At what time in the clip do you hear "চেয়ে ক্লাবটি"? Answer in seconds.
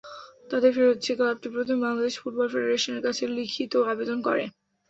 0.99-1.47